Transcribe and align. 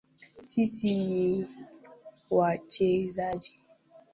Sisi 0.39 0.95
ni 0.95 1.47
wachezaji 2.31 3.55